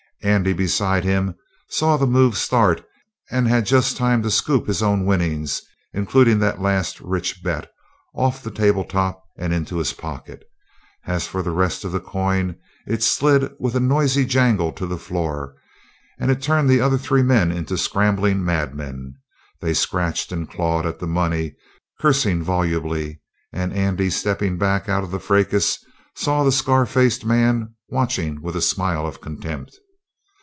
Andy, 0.23 0.53
beside 0.53 1.03
him, 1.03 1.33
saw 1.71 1.97
the 1.97 2.05
move 2.05 2.37
start, 2.37 2.83
and 3.31 3.47
he 3.47 3.51
had 3.51 3.65
just 3.65 3.97
time 3.97 4.21
to 4.21 4.29
scoop 4.29 4.67
his 4.67 4.83
own 4.83 5.03
winnings, 5.03 5.63
including 5.95 6.37
that 6.37 6.61
last 6.61 6.99
rich 7.01 7.41
bet, 7.41 7.67
off 8.13 8.43
the 8.43 8.51
table 8.51 8.83
top 8.83 9.23
and 9.35 9.51
into 9.51 9.77
his 9.77 9.93
pocket. 9.93 10.43
As 11.07 11.25
for 11.25 11.41
the 11.41 11.49
rest 11.49 11.83
of 11.83 11.91
the 11.91 11.99
coin, 11.99 12.55
it 12.85 13.01
slid 13.01 13.51
with 13.57 13.75
a 13.75 13.79
noisy 13.79 14.23
jangle 14.23 14.71
to 14.73 14.85
the 14.85 14.99
floor, 14.99 15.55
and 16.19 16.29
it 16.29 16.39
turned 16.39 16.69
the 16.69 16.81
other 16.81 16.99
three 16.99 17.23
men 17.23 17.51
into 17.51 17.75
scrambling 17.75 18.45
madmen. 18.45 19.15
They 19.59 19.73
scratched 19.73 20.31
and 20.31 20.47
clawed 20.47 20.85
at 20.85 20.99
the 20.99 21.07
money, 21.07 21.55
cursing 21.99 22.43
volubly, 22.43 23.19
and 23.51 23.73
Andy, 23.73 24.11
stepping 24.11 24.59
back 24.59 24.87
out 24.87 25.03
of 25.03 25.09
the 25.09 25.19
fracas, 25.19 25.79
saw 26.15 26.43
the 26.43 26.51
scar 26.51 26.85
faced 26.85 27.25
man 27.25 27.73
watching 27.89 28.43
with 28.43 28.55
a 28.55 28.61
smile 28.61 29.07
of 29.07 29.19
contempt. 29.19 29.75